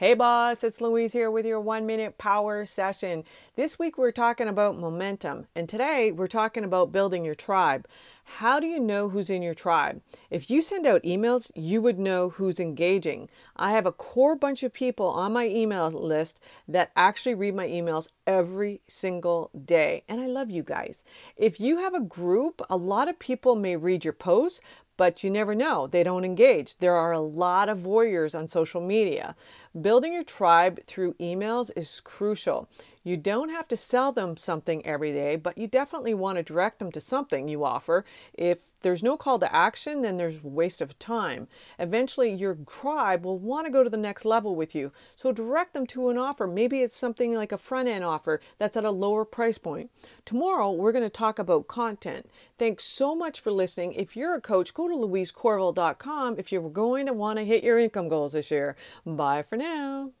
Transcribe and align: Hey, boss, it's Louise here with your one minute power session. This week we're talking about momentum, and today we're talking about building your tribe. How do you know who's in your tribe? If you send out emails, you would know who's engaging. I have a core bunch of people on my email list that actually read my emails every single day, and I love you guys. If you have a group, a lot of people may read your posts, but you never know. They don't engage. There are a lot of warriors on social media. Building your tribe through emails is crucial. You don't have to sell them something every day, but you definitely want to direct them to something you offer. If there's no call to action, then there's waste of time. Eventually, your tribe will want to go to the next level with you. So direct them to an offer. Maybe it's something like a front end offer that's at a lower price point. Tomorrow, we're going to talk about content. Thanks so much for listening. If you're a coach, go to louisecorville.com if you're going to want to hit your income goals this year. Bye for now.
Hey, 0.00 0.14
boss, 0.14 0.64
it's 0.64 0.80
Louise 0.80 1.12
here 1.12 1.30
with 1.30 1.44
your 1.44 1.60
one 1.60 1.84
minute 1.84 2.16
power 2.16 2.64
session. 2.64 3.22
This 3.54 3.78
week 3.78 3.98
we're 3.98 4.12
talking 4.12 4.48
about 4.48 4.78
momentum, 4.78 5.46
and 5.54 5.68
today 5.68 6.10
we're 6.10 6.26
talking 6.26 6.64
about 6.64 6.90
building 6.90 7.22
your 7.22 7.34
tribe. 7.34 7.86
How 8.38 8.60
do 8.60 8.66
you 8.66 8.78
know 8.78 9.08
who's 9.08 9.28
in 9.28 9.42
your 9.42 9.54
tribe? 9.54 10.00
If 10.30 10.50
you 10.50 10.62
send 10.62 10.86
out 10.86 11.02
emails, 11.02 11.50
you 11.54 11.82
would 11.82 11.98
know 11.98 12.30
who's 12.30 12.60
engaging. 12.60 13.28
I 13.56 13.72
have 13.72 13.86
a 13.86 13.92
core 13.92 14.36
bunch 14.36 14.62
of 14.62 14.72
people 14.72 15.08
on 15.08 15.32
my 15.32 15.46
email 15.46 15.90
list 15.90 16.40
that 16.68 16.92
actually 16.94 17.34
read 17.34 17.54
my 17.54 17.66
emails 17.66 18.08
every 18.26 18.82
single 18.86 19.50
day, 19.64 20.04
and 20.08 20.20
I 20.20 20.26
love 20.26 20.48
you 20.48 20.62
guys. 20.62 21.02
If 21.36 21.58
you 21.60 21.78
have 21.78 21.92
a 21.92 22.00
group, 22.00 22.62
a 22.70 22.76
lot 22.76 23.08
of 23.08 23.18
people 23.18 23.56
may 23.56 23.76
read 23.76 24.04
your 24.04 24.14
posts, 24.14 24.60
but 24.96 25.24
you 25.24 25.30
never 25.30 25.54
know. 25.54 25.86
They 25.86 26.02
don't 26.02 26.24
engage. 26.24 26.76
There 26.76 26.94
are 26.94 27.12
a 27.12 27.20
lot 27.20 27.68
of 27.68 27.86
warriors 27.86 28.34
on 28.34 28.48
social 28.48 28.80
media. 28.80 29.34
Building 29.78 30.12
your 30.12 30.24
tribe 30.24 30.80
through 30.84 31.14
emails 31.14 31.70
is 31.74 32.00
crucial. 32.00 32.68
You 33.02 33.16
don't 33.16 33.48
have 33.48 33.66
to 33.68 33.76
sell 33.76 34.12
them 34.12 34.36
something 34.36 34.84
every 34.84 35.12
day, 35.12 35.36
but 35.36 35.56
you 35.56 35.66
definitely 35.66 36.12
want 36.12 36.36
to 36.36 36.42
direct 36.42 36.78
them 36.78 36.92
to 36.92 37.00
something 37.00 37.48
you 37.48 37.64
offer. 37.64 38.04
If 38.34 38.58
there's 38.82 39.02
no 39.02 39.16
call 39.16 39.38
to 39.38 39.54
action, 39.54 40.02
then 40.02 40.16
there's 40.16 40.42
waste 40.42 40.80
of 40.80 40.98
time. 40.98 41.48
Eventually, 41.78 42.32
your 42.32 42.56
tribe 42.68 43.24
will 43.24 43.38
want 43.38 43.66
to 43.66 43.72
go 43.72 43.82
to 43.82 43.90
the 43.90 43.96
next 43.96 44.24
level 44.24 44.54
with 44.54 44.74
you. 44.74 44.92
So 45.16 45.32
direct 45.32 45.72
them 45.72 45.86
to 45.88 46.10
an 46.10 46.18
offer. 46.18 46.46
Maybe 46.46 46.80
it's 46.80 46.96
something 46.96 47.34
like 47.34 47.52
a 47.52 47.58
front 47.58 47.88
end 47.88 48.04
offer 48.04 48.40
that's 48.58 48.76
at 48.76 48.84
a 48.84 48.90
lower 48.90 49.24
price 49.24 49.58
point. 49.58 49.90
Tomorrow, 50.24 50.72
we're 50.72 50.92
going 50.92 51.04
to 51.04 51.10
talk 51.10 51.38
about 51.38 51.68
content. 51.68 52.28
Thanks 52.58 52.84
so 52.84 53.14
much 53.14 53.40
for 53.40 53.50
listening. 53.50 53.92
If 53.94 54.16
you're 54.16 54.34
a 54.34 54.40
coach, 54.40 54.74
go 54.74 54.88
to 54.88 54.94
louisecorville.com 54.94 56.36
if 56.38 56.52
you're 56.52 56.68
going 56.68 57.06
to 57.06 57.12
want 57.12 57.38
to 57.38 57.44
hit 57.44 57.64
your 57.64 57.78
income 57.78 58.08
goals 58.08 58.32
this 58.32 58.50
year. 58.50 58.76
Bye 59.06 59.42
for 59.42 59.56
now. 59.56 60.12